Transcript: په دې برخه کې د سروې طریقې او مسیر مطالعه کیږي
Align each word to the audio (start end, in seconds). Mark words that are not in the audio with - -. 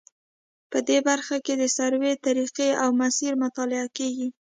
په 0.71 0.77
دې 0.87 0.97
برخه 1.07 1.35
کې 1.45 1.53
د 1.57 1.63
سروې 1.77 2.13
طریقې 2.25 2.69
او 2.81 2.89
مسیر 3.01 3.33
مطالعه 3.43 3.87
کیږي 3.97 4.27